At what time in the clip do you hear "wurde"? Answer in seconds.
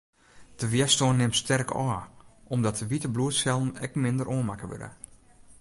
4.71-4.89